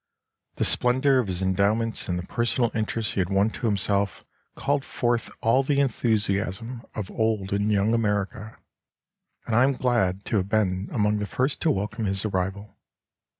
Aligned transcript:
The 0.55 0.65
splendour 0.65 1.19
of 1.19 1.27
his 1.27 1.43
endowments 1.43 2.07
and 2.07 2.17
the 2.17 2.25
personal 2.25 2.71
interest 2.73 3.13
he 3.13 3.19
had 3.19 3.29
won 3.29 3.51
to 3.51 3.67
himself 3.67 4.25
called 4.55 4.83
forth 4.83 5.29
all 5.41 5.61
the 5.61 5.79
enthusiasm 5.79 6.81
of 6.95 7.11
old 7.11 7.53
and 7.53 7.71
young 7.71 7.93
America, 7.93 8.57
and 9.45 9.55
I 9.55 9.63
am 9.63 9.73
glad 9.73 10.25
to 10.25 10.37
have 10.37 10.49
been 10.49 10.89
among 10.91 11.19
the 11.19 11.27
first 11.27 11.61
to 11.61 11.69
welcome 11.69 12.05
his 12.05 12.25
arrival. 12.25 12.77